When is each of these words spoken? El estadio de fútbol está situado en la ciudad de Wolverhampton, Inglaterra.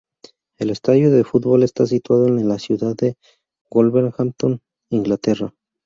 El 0.57 0.71
estadio 0.71 1.11
de 1.11 1.23
fútbol 1.23 1.61
está 1.61 1.85
situado 1.85 2.25
en 2.25 2.47
la 2.49 2.57
ciudad 2.57 2.95
de 2.95 3.17
Wolverhampton, 3.71 4.59
Inglaterra. 4.89 5.53